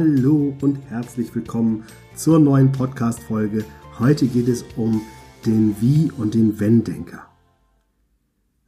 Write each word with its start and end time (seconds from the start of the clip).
Hallo 0.00 0.54
und 0.60 0.78
herzlich 0.90 1.34
willkommen 1.34 1.82
zur 2.14 2.38
neuen 2.38 2.70
Podcast-Folge. 2.70 3.64
Heute 3.98 4.28
geht 4.28 4.46
es 4.46 4.64
um 4.76 5.02
den 5.44 5.74
Wie- 5.80 6.12
und 6.16 6.34
den 6.34 6.60
Wenn-Denker. 6.60 7.26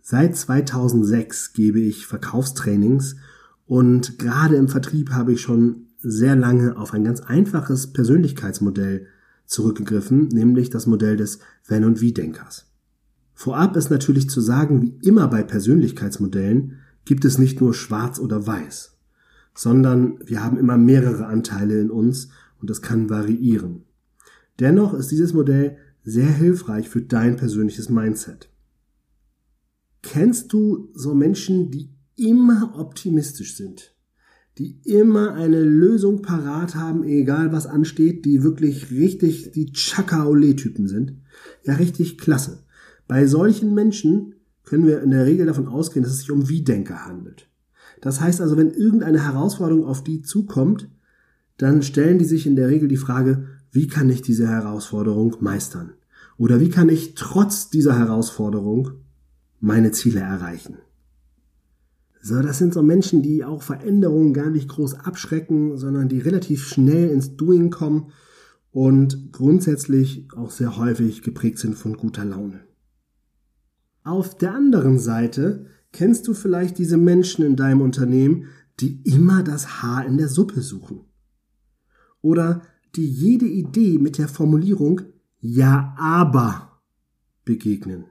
Seit 0.01 0.37
2006 0.37 1.53
gebe 1.53 1.79
ich 1.79 2.09
Verkaufstrainings 2.09 3.15
und 3.65 4.19
gerade 4.19 4.57
im 4.57 4.67
Vertrieb 4.67 5.11
habe 5.11 5.33
ich 5.33 5.41
schon 5.41 5.87
sehr 5.99 6.35
lange 6.35 6.77
auf 6.77 6.95
ein 6.95 7.05
ganz 7.05 7.21
einfaches 7.21 7.93
Persönlichkeitsmodell 7.93 9.07
zurückgegriffen, 9.47 10.27
nämlich 10.33 10.69
das 10.69 10.89
Modell 10.89 11.17
des 11.17 11.39
Wenn- 11.65 11.85
und 11.85 12.01
Wie-Denkers. 12.01 12.67
Vorab 13.35 13.77
ist 13.77 13.89
natürlich 13.89 14.29
zu 14.29 14.41
sagen, 14.41 14.83
wie 14.83 14.99
immer 15.07 15.29
bei 15.29 15.45
Persönlichkeitsmodellen 15.45 16.79
gibt 17.05 17.25
es 17.25 17.39
nicht 17.39 17.61
nur 17.61 17.73
schwarz 17.73 18.19
oder 18.19 18.49
weiß, 18.49 19.00
sondern 19.61 20.19
wir 20.25 20.43
haben 20.43 20.57
immer 20.57 20.79
mehrere 20.79 21.27
Anteile 21.27 21.79
in 21.79 21.91
uns 21.91 22.31
und 22.63 22.71
das 22.71 22.81
kann 22.81 23.11
variieren. 23.11 23.83
Dennoch 24.59 24.95
ist 24.95 25.11
dieses 25.11 25.35
Modell 25.35 25.77
sehr 26.03 26.31
hilfreich 26.31 26.89
für 26.89 27.03
dein 27.03 27.37
persönliches 27.37 27.91
Mindset. 27.91 28.49
Kennst 30.01 30.55
du 30.55 30.89
so 30.95 31.15
Menschen, 31.15 31.71
die 31.71 31.91
immer 32.17 32.73
optimistisch 32.79 33.55
sind? 33.55 33.95
Die 34.57 34.81
immer 34.85 35.35
eine 35.35 35.63
Lösung 35.63 36.23
parat 36.23 36.75
haben, 36.75 37.05
egal 37.05 37.53
was 37.53 37.67
ansteht, 37.67 38.25
die 38.25 38.43
wirklich 38.43 38.91
richtig 38.91 39.53
die 39.53 39.73
Chaka-Ole-Typen 39.73 40.89
sind? 40.89 41.19
Ja, 41.65 41.75
richtig 41.75 42.17
klasse. 42.17 42.65
Bei 43.07 43.27
solchen 43.27 43.75
Menschen 43.75 44.37
können 44.65 44.87
wir 44.87 45.03
in 45.03 45.11
der 45.11 45.27
Regel 45.27 45.45
davon 45.45 45.69
ausgehen, 45.69 46.03
dass 46.03 46.15
es 46.15 46.21
sich 46.21 46.31
um 46.31 46.49
Wie-Denker 46.49 47.05
handelt. 47.05 47.50
Das 48.01 48.21
heißt 48.21 48.41
also, 48.41 48.57
wenn 48.57 48.71
irgendeine 48.71 49.25
Herausforderung 49.25 49.85
auf 49.85 50.03
die 50.03 50.23
zukommt, 50.23 50.89
dann 51.59 51.83
stellen 51.83 52.19
die 52.19 52.25
sich 52.25 52.47
in 52.47 52.57
der 52.57 52.69
Regel 52.69 52.89
die 52.89 52.97
Frage, 52.97 53.47
wie 53.71 53.87
kann 53.87 54.09
ich 54.09 54.23
diese 54.23 54.49
Herausforderung 54.49 55.37
meistern? 55.41 55.93
Oder 56.39 56.61
wie 56.61 56.71
kann 56.71 56.89
ich 56.89 57.15
trotz 57.15 57.69
dieser 57.69 57.99
Herausforderung 57.99 58.93
meine 59.61 59.93
Ziele 59.93 60.21
erreichen? 60.21 60.79
So, 62.23 62.41
das 62.43 62.59
sind 62.59 62.75
so 62.75 62.83
Menschen, 62.83 63.23
die 63.23 63.45
auch 63.45 63.63
Veränderungen 63.63 64.35
gar 64.35 64.51
nicht 64.51 64.69
groß 64.69 64.95
abschrecken, 64.95 65.77
sondern 65.77 66.09
die 66.09 66.19
relativ 66.19 66.67
schnell 66.67 67.11
ins 67.11 67.37
Doing 67.37 67.71
kommen 67.71 68.13
und 68.73 69.33
grundsätzlich 69.33 70.29
auch 70.37 70.51
sehr 70.51 70.77
häufig 70.77 71.23
geprägt 71.23 71.59
sind 71.59 71.75
von 71.75 71.97
guter 71.97 72.25
Laune. 72.25 72.61
Auf 74.03 74.37
der 74.37 74.55
anderen 74.55 74.99
Seite 74.99 75.67
kennst 75.93 76.29
du 76.29 76.35
vielleicht 76.35 76.79
diese 76.79 76.97
Menschen 76.97 77.45
in 77.45 77.57
deinem 77.57 77.81
Unternehmen, 77.81 78.47
die 78.81 79.03
immer 79.05 79.43
das 79.43 79.83
Haar 79.83 80.07
in 80.07 80.17
der 80.17 80.29
Suppe 80.29 80.63
suchen. 80.63 81.01
Oder 82.23 82.63
die 82.97 83.07
jede 83.07 83.47
Idee 83.47 83.99
mit 83.99 84.19
der 84.19 84.29
Formulierung 84.29 85.03
Ja, 85.39 85.95
aber 85.99 86.81
begegnen. 87.45 88.05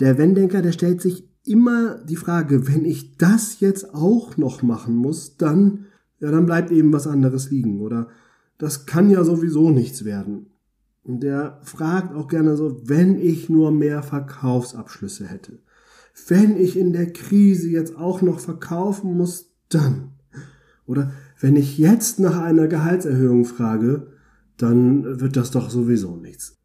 Der 0.00 0.18
Wenn-Denker, 0.18 0.62
der 0.62 0.72
stellt 0.72 1.00
sich 1.00 1.28
immer 1.44 1.98
die 2.04 2.16
Frage, 2.16 2.68
wenn 2.68 2.84
ich 2.84 3.16
das 3.16 3.60
jetzt 3.60 3.94
auch 3.94 4.36
noch 4.36 4.62
machen 4.62 4.94
muss, 4.94 5.36
dann, 5.36 5.86
ja, 6.20 6.30
dann 6.30 6.46
bleibt 6.46 6.70
eben 6.70 6.92
was 6.92 7.06
anderes 7.06 7.50
liegen. 7.50 7.80
Oder 7.80 8.08
das 8.58 8.86
kann 8.86 9.10
ja 9.10 9.24
sowieso 9.24 9.70
nichts 9.70 10.04
werden. 10.04 10.50
Und 11.04 11.22
der 11.22 11.58
fragt 11.62 12.14
auch 12.14 12.28
gerne 12.28 12.56
so, 12.56 12.82
wenn 12.86 13.18
ich 13.18 13.48
nur 13.48 13.72
mehr 13.72 14.02
Verkaufsabschlüsse 14.02 15.26
hätte. 15.26 15.58
Wenn 16.26 16.56
ich 16.56 16.76
in 16.76 16.92
der 16.92 17.12
Krise 17.12 17.68
jetzt 17.68 17.96
auch 17.96 18.22
noch 18.22 18.40
verkaufen 18.40 19.16
muss, 19.16 19.52
dann. 19.68 20.12
Oder 20.86 21.12
wenn 21.40 21.56
ich 21.56 21.78
jetzt 21.78 22.18
nach 22.18 22.38
einer 22.40 22.66
Gehaltserhöhung 22.66 23.44
frage, 23.44 24.08
dann 24.56 25.20
wird 25.20 25.36
das 25.36 25.50
doch 25.50 25.70
sowieso 25.70 26.16
nichts. 26.16 26.56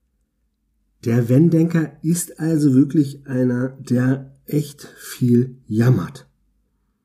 Der 1.06 1.30
Wenn-Denker 1.30 1.92
ist 2.02 2.40
also 2.40 2.74
wirklich 2.74 3.28
einer, 3.28 3.70
der 3.80 4.34
echt 4.46 4.84
viel 4.98 5.58
jammert. 5.68 6.30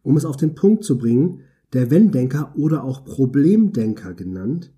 Um 0.03 0.17
es 0.17 0.25
auf 0.25 0.37
den 0.37 0.55
Punkt 0.55 0.85
zu 0.85 0.99
bringen, 0.99 1.41
der 1.73 1.91
Wenn-Denker 1.91 2.53
oder 2.57 2.85
auch 2.85 3.05
Problemdenker 3.05 4.15
genannt, 4.15 4.73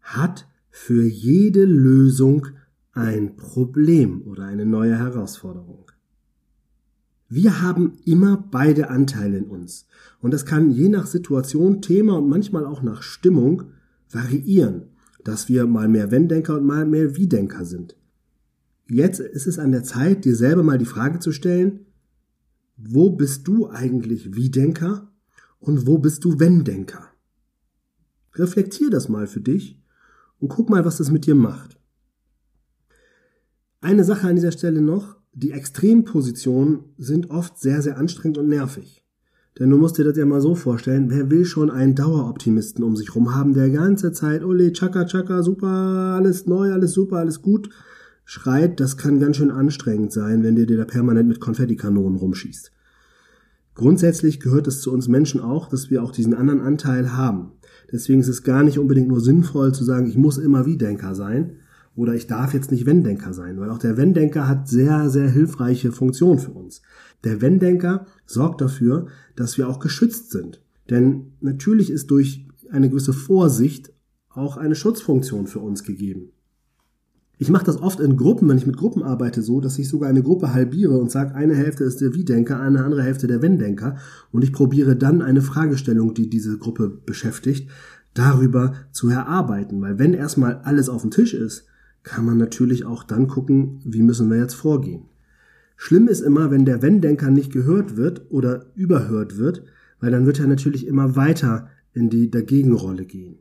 hat 0.00 0.48
für 0.68 1.04
jede 1.04 1.64
Lösung 1.64 2.48
ein 2.92 3.36
Problem 3.36 4.22
oder 4.26 4.44
eine 4.44 4.66
neue 4.66 4.98
Herausforderung. 4.98 5.90
Wir 7.28 7.60
haben 7.60 7.98
immer 8.04 8.36
beide 8.50 8.88
Anteile 8.88 9.38
in 9.38 9.46
uns 9.46 9.86
und 10.20 10.32
das 10.32 10.46
kann 10.46 10.70
je 10.70 10.88
nach 10.88 11.06
Situation, 11.06 11.82
Thema 11.82 12.18
und 12.18 12.28
manchmal 12.28 12.64
auch 12.64 12.82
nach 12.82 13.02
Stimmung 13.02 13.64
variieren, 14.10 14.82
dass 15.24 15.48
wir 15.48 15.66
mal 15.66 15.88
mehr 15.88 16.10
Wenn-Denker 16.12 16.56
und 16.56 16.64
mal 16.64 16.86
mehr 16.86 17.16
Wie-Denker 17.16 17.64
sind. 17.64 17.96
Jetzt 18.88 19.18
ist 19.18 19.48
es 19.48 19.58
an 19.58 19.72
der 19.72 19.82
Zeit, 19.82 20.24
dir 20.24 20.36
selber 20.36 20.62
mal 20.62 20.78
die 20.78 20.84
Frage 20.84 21.18
zu 21.18 21.32
stellen, 21.32 21.86
wo 22.76 23.10
bist 23.10 23.48
du 23.48 23.68
eigentlich 23.68 24.36
Wie-Denker 24.36 25.10
und 25.58 25.86
wo 25.86 25.98
bist 25.98 26.24
du 26.24 26.38
Wenn-Denker? 26.38 27.08
Reflektier 28.34 28.90
das 28.90 29.08
mal 29.08 29.26
für 29.26 29.40
dich 29.40 29.82
und 30.38 30.48
guck 30.48 30.70
mal, 30.70 30.84
was 30.84 30.98
das 30.98 31.10
mit 31.10 31.26
dir 31.26 31.34
macht. 31.34 31.76
Eine 33.80 34.04
Sache 34.04 34.28
an 34.28 34.36
dieser 34.36 34.52
Stelle 34.52 34.80
noch, 34.80 35.15
die 35.36 35.52
Extrempositionen 35.52 36.78
sind 36.96 37.30
oft 37.30 37.58
sehr, 37.58 37.82
sehr 37.82 37.98
anstrengend 37.98 38.38
und 38.38 38.48
nervig. 38.48 39.04
Denn 39.58 39.68
du 39.68 39.76
musst 39.76 39.98
dir 39.98 40.04
das 40.04 40.16
ja 40.16 40.24
mal 40.24 40.40
so 40.40 40.54
vorstellen, 40.54 41.10
wer 41.10 41.30
will 41.30 41.44
schon 41.44 41.70
einen 41.70 41.94
Daueroptimisten 41.94 42.82
um 42.82 42.96
sich 42.96 43.14
rum 43.14 43.34
haben, 43.34 43.52
der 43.52 43.68
ganze 43.68 44.12
Zeit, 44.12 44.42
ole, 44.42 44.72
chaka, 44.72 45.04
chaka, 45.04 45.42
super, 45.42 45.68
alles 46.16 46.46
neu, 46.46 46.72
alles 46.72 46.92
super, 46.92 47.18
alles 47.18 47.42
gut, 47.42 47.68
schreit, 48.24 48.80
das 48.80 48.96
kann 48.96 49.20
ganz 49.20 49.36
schön 49.36 49.50
anstrengend 49.50 50.10
sein, 50.10 50.42
wenn 50.42 50.56
dir 50.56 50.66
der 50.66 50.84
permanent 50.86 51.28
mit 51.28 51.38
Konfettikanonen 51.38 52.18
rumschießt. 52.18 52.72
Grundsätzlich 53.74 54.40
gehört 54.40 54.66
es 54.66 54.80
zu 54.80 54.90
uns 54.90 55.06
Menschen 55.06 55.42
auch, 55.42 55.68
dass 55.68 55.90
wir 55.90 56.02
auch 56.02 56.12
diesen 56.12 56.32
anderen 56.32 56.60
Anteil 56.62 57.14
haben. 57.14 57.52
Deswegen 57.92 58.20
ist 58.20 58.28
es 58.28 58.42
gar 58.42 58.62
nicht 58.62 58.78
unbedingt 58.78 59.08
nur 59.08 59.20
sinnvoll 59.20 59.74
zu 59.74 59.84
sagen, 59.84 60.06
ich 60.06 60.16
muss 60.16 60.38
immer 60.38 60.64
wie 60.64 60.78
Denker 60.78 61.14
sein 61.14 61.58
oder 61.96 62.14
ich 62.14 62.26
darf 62.26 62.54
jetzt 62.54 62.70
nicht 62.70 62.86
Wenn-Denker 62.86 63.32
sein, 63.32 63.58
weil 63.58 63.70
auch 63.70 63.78
der 63.78 63.96
Wenn-Denker 63.96 64.46
hat 64.46 64.68
sehr, 64.68 65.10
sehr 65.10 65.28
hilfreiche 65.28 65.90
Funktionen 65.90 66.38
für 66.38 66.52
uns. 66.52 66.82
Der 67.24 67.40
Wenn-Denker 67.40 68.06
sorgt 68.26 68.60
dafür, 68.60 69.06
dass 69.34 69.58
wir 69.58 69.68
auch 69.68 69.80
geschützt 69.80 70.30
sind. 70.30 70.62
Denn 70.90 71.32
natürlich 71.40 71.90
ist 71.90 72.10
durch 72.10 72.46
eine 72.70 72.90
gewisse 72.90 73.12
Vorsicht 73.12 73.92
auch 74.28 74.58
eine 74.58 74.74
Schutzfunktion 74.74 75.46
für 75.46 75.60
uns 75.60 75.82
gegeben. 75.82 76.30
Ich 77.38 77.50
mache 77.50 77.66
das 77.66 77.80
oft 77.80 78.00
in 78.00 78.16
Gruppen, 78.16 78.48
wenn 78.48 78.56
ich 78.56 78.66
mit 78.66 78.78
Gruppen 78.78 79.02
arbeite, 79.02 79.42
so, 79.42 79.60
dass 79.60 79.78
ich 79.78 79.88
sogar 79.88 80.08
eine 80.08 80.22
Gruppe 80.22 80.54
halbiere 80.54 80.96
und 80.98 81.10
sage, 81.10 81.34
eine 81.34 81.54
Hälfte 81.54 81.84
ist 81.84 82.00
der 82.00 82.14
Wie-Denker, 82.14 82.58
eine 82.60 82.82
andere 82.82 83.02
Hälfte 83.02 83.26
der 83.26 83.42
Wenn-Denker 83.42 83.96
und 84.32 84.42
ich 84.42 84.52
probiere 84.52 84.96
dann 84.96 85.20
eine 85.20 85.42
Fragestellung, 85.42 86.14
die 86.14 86.30
diese 86.30 86.56
Gruppe 86.56 86.88
beschäftigt, 86.88 87.70
darüber 88.14 88.74
zu 88.90 89.10
erarbeiten. 89.10 89.80
Weil 89.82 89.98
wenn 89.98 90.14
erstmal 90.14 90.60
alles 90.62 90.88
auf 90.88 91.02
dem 91.02 91.10
Tisch 91.10 91.34
ist, 91.34 91.66
kann 92.06 92.24
man 92.24 92.38
natürlich 92.38 92.84
auch 92.84 93.02
dann 93.02 93.26
gucken, 93.26 93.80
wie 93.84 94.00
müssen 94.00 94.30
wir 94.30 94.38
jetzt 94.38 94.54
vorgehen. 94.54 95.06
Schlimm 95.76 96.06
ist 96.06 96.20
immer, 96.20 96.52
wenn 96.52 96.64
der 96.64 96.80
Wenn-Denker 96.80 97.30
nicht 97.32 97.52
gehört 97.52 97.96
wird 97.96 98.30
oder 98.30 98.66
überhört 98.76 99.38
wird, 99.38 99.64
weil 99.98 100.12
dann 100.12 100.24
wird 100.24 100.38
er 100.38 100.46
natürlich 100.46 100.86
immer 100.86 101.16
weiter 101.16 101.68
in 101.92 102.08
die 102.08 102.30
Dagegenrolle 102.30 103.06
gehen. 103.06 103.40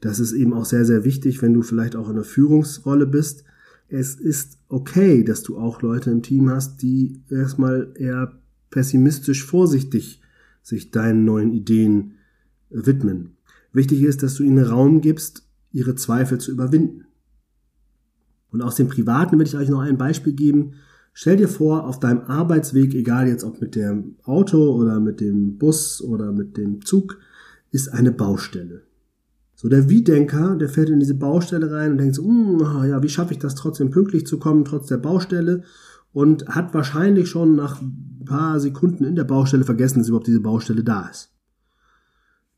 Das 0.00 0.18
ist 0.18 0.32
eben 0.32 0.52
auch 0.52 0.64
sehr, 0.64 0.84
sehr 0.84 1.04
wichtig, 1.04 1.40
wenn 1.40 1.54
du 1.54 1.62
vielleicht 1.62 1.94
auch 1.94 2.08
in 2.08 2.16
einer 2.16 2.24
Führungsrolle 2.24 3.06
bist. 3.06 3.44
Es 3.88 4.16
ist 4.16 4.58
okay, 4.68 5.22
dass 5.22 5.44
du 5.44 5.58
auch 5.58 5.80
Leute 5.80 6.10
im 6.10 6.22
Team 6.22 6.50
hast, 6.50 6.82
die 6.82 7.22
erstmal 7.30 7.92
eher 7.94 8.36
pessimistisch 8.70 9.44
vorsichtig 9.44 10.20
sich 10.64 10.90
deinen 10.90 11.24
neuen 11.24 11.52
Ideen 11.52 12.14
widmen. 12.68 13.36
Wichtig 13.72 14.02
ist, 14.02 14.24
dass 14.24 14.34
du 14.34 14.42
ihnen 14.42 14.64
Raum 14.64 15.00
gibst, 15.00 15.48
ihre 15.70 15.94
Zweifel 15.94 16.38
zu 16.38 16.50
überwinden. 16.50 17.04
Und 18.50 18.62
aus 18.62 18.76
dem 18.76 18.88
Privaten 18.88 19.38
will 19.38 19.46
ich 19.46 19.56
euch 19.56 19.68
noch 19.68 19.80
ein 19.80 19.98
Beispiel 19.98 20.32
geben. 20.32 20.74
Stell 21.12 21.36
dir 21.36 21.48
vor, 21.48 21.86
auf 21.86 21.98
deinem 22.00 22.22
Arbeitsweg, 22.22 22.94
egal 22.94 23.28
jetzt 23.28 23.44
ob 23.44 23.60
mit 23.60 23.74
dem 23.74 24.16
Auto 24.24 24.72
oder 24.74 25.00
mit 25.00 25.20
dem 25.20 25.58
Bus 25.58 26.00
oder 26.02 26.32
mit 26.32 26.56
dem 26.56 26.84
Zug, 26.84 27.18
ist 27.70 27.88
eine 27.88 28.12
Baustelle. 28.12 28.82
So 29.54 29.68
der 29.68 29.90
Wie-Denker, 29.90 30.54
der 30.54 30.68
fährt 30.68 30.88
in 30.88 31.00
diese 31.00 31.16
Baustelle 31.16 31.72
rein 31.72 31.92
und 31.92 31.98
denkt 31.98 32.14
so, 32.14 32.24
hm, 32.24 32.60
ja, 32.88 33.02
wie 33.02 33.08
schaffe 33.08 33.32
ich 33.32 33.40
das 33.40 33.56
trotzdem 33.56 33.90
pünktlich 33.90 34.26
zu 34.26 34.38
kommen, 34.38 34.64
trotz 34.64 34.86
der 34.86 34.98
Baustelle? 34.98 35.64
Und 36.12 36.48
hat 36.48 36.72
wahrscheinlich 36.74 37.28
schon 37.28 37.56
nach 37.56 37.82
ein 37.82 38.22
paar 38.24 38.60
Sekunden 38.60 39.04
in 39.04 39.16
der 39.16 39.24
Baustelle 39.24 39.64
vergessen, 39.64 39.98
dass 39.98 40.08
überhaupt 40.08 40.28
diese 40.28 40.40
Baustelle 40.40 40.84
da 40.84 41.08
ist. 41.08 41.32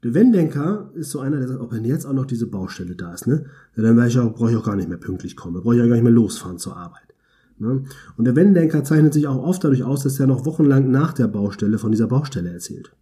Der 0.02 0.14
Wenn-Denker 0.14 0.90
ist 0.94 1.10
so 1.10 1.20
einer, 1.20 1.38
der 1.38 1.48
sagt, 1.48 1.60
ob 1.60 1.72
wenn 1.72 1.84
jetzt 1.84 2.06
auch 2.06 2.14
noch 2.14 2.24
diese 2.24 2.46
Baustelle 2.46 2.96
da 2.96 3.12
ist, 3.12 3.26
ne, 3.26 3.44
dann 3.76 4.06
ich 4.06 4.18
auch, 4.18 4.32
brauche 4.32 4.50
ich 4.50 4.56
auch 4.56 4.64
gar 4.64 4.76
nicht 4.76 4.88
mehr 4.88 4.98
pünktlich 4.98 5.36
kommen, 5.36 5.60
brauche 5.60 5.76
ich 5.76 5.82
auch 5.82 5.86
gar 5.86 5.94
nicht 5.94 6.04
mehr 6.04 6.12
losfahren 6.12 6.58
zur 6.58 6.76
Arbeit. 6.76 7.14
Ne? 7.58 7.84
Und 8.16 8.24
der 8.24 8.34
Wenn-Denker 8.34 8.82
zeichnet 8.82 9.12
sich 9.12 9.26
auch 9.26 9.42
oft 9.42 9.62
dadurch 9.62 9.84
aus, 9.84 10.02
dass 10.02 10.18
er 10.18 10.26
noch 10.26 10.46
wochenlang 10.46 10.90
nach 10.90 11.12
der 11.12 11.28
Baustelle 11.28 11.78
von 11.78 11.92
dieser 11.92 12.06
Baustelle 12.06 12.50
erzählt. 12.50 12.92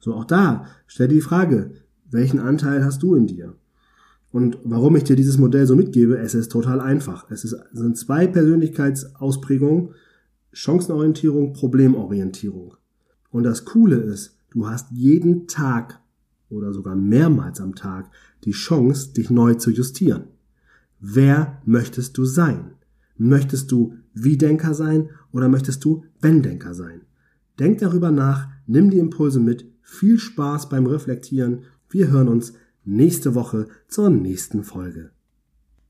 So 0.00 0.14
auch 0.14 0.24
da, 0.24 0.66
stell 0.86 1.08
dir 1.08 1.14
die 1.14 1.20
Frage, 1.20 1.72
welchen 2.10 2.40
Anteil 2.40 2.84
hast 2.84 3.02
du 3.02 3.14
in 3.14 3.26
dir? 3.26 3.54
Und 4.32 4.58
warum 4.64 4.96
ich 4.96 5.04
dir 5.04 5.16
dieses 5.16 5.38
Modell 5.38 5.66
so 5.66 5.76
mitgebe, 5.76 6.18
es 6.18 6.34
ist 6.34 6.50
total 6.50 6.80
einfach. 6.80 7.30
Es 7.30 7.42
sind 7.42 7.96
zwei 7.96 8.26
Persönlichkeitsausprägungen, 8.26 9.90
Chancenorientierung, 10.52 11.52
Problemorientierung. 11.52 12.74
Und 13.30 13.44
das 13.44 13.64
Coole 13.64 13.96
ist, 13.96 14.36
du 14.54 14.68
hast 14.68 14.90
jeden 14.92 15.46
Tag 15.46 16.00
oder 16.48 16.72
sogar 16.72 16.94
mehrmals 16.94 17.60
am 17.60 17.74
Tag 17.74 18.10
die 18.44 18.52
Chance, 18.52 19.12
dich 19.12 19.30
neu 19.30 19.54
zu 19.54 19.70
justieren. 19.70 20.24
Wer 21.00 21.60
möchtest 21.66 22.16
du 22.16 22.24
sein? 22.24 22.72
Möchtest 23.16 23.70
du 23.72 23.94
Wie-Denker 24.14 24.74
sein 24.74 25.10
oder 25.32 25.48
möchtest 25.48 25.84
du 25.84 26.04
Wenn-Denker 26.20 26.74
sein? 26.74 27.02
Denk 27.58 27.78
darüber 27.78 28.10
nach, 28.10 28.48
nimm 28.66 28.90
die 28.90 28.98
Impulse 28.98 29.40
mit, 29.40 29.70
viel 29.82 30.18
Spaß 30.18 30.68
beim 30.68 30.86
Reflektieren. 30.86 31.64
Wir 31.90 32.08
hören 32.08 32.28
uns 32.28 32.54
nächste 32.84 33.34
Woche 33.34 33.68
zur 33.88 34.10
nächsten 34.10 34.64
Folge. 34.64 35.10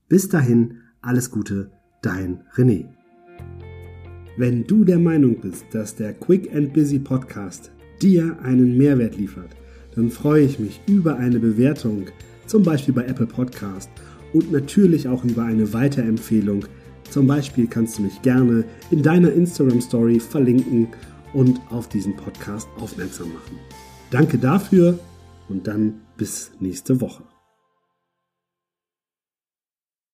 Bis 0.07 0.29
dahin, 0.29 0.79
alles 1.01 1.31
Gute, 1.31 1.71
dein 2.01 2.43
René. 2.55 2.85
Wenn 4.37 4.65
du 4.65 4.83
der 4.83 4.99
Meinung 4.99 5.39
bist, 5.39 5.65
dass 5.71 5.95
der 5.95 6.13
Quick 6.13 6.53
and 6.53 6.73
Busy 6.73 6.99
Podcast 6.99 7.71
dir 8.01 8.37
einen 8.43 8.77
Mehrwert 8.77 9.17
liefert, 9.17 9.49
dann 9.95 10.09
freue 10.09 10.43
ich 10.43 10.59
mich 10.59 10.81
über 10.87 11.17
eine 11.17 11.39
Bewertung, 11.39 12.05
zum 12.45 12.63
Beispiel 12.63 12.93
bei 12.93 13.05
Apple 13.05 13.27
Podcast 13.27 13.89
und 14.33 14.51
natürlich 14.51 15.07
auch 15.07 15.23
über 15.23 15.43
eine 15.43 15.73
Weiterempfehlung. 15.73 16.65
Zum 17.09 17.27
Beispiel 17.27 17.67
kannst 17.67 17.97
du 17.97 18.03
mich 18.03 18.21
gerne 18.21 18.65
in 18.91 19.01
deiner 19.01 19.31
Instagram 19.31 19.81
Story 19.81 20.19
verlinken 20.19 20.87
und 21.33 21.59
auf 21.69 21.87
diesen 21.87 22.15
Podcast 22.15 22.67
aufmerksam 22.79 23.29
machen. 23.29 23.57
Danke 24.11 24.37
dafür 24.37 24.99
und 25.49 25.67
dann 25.67 25.93
bis 26.17 26.51
nächste 26.59 26.99
Woche. 27.01 27.34